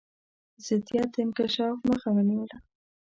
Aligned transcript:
ضدیت 0.65 1.07
د 1.13 1.15
انکشاف 1.25 1.77
مخه 1.89 2.09
ونیوله. 2.13 2.57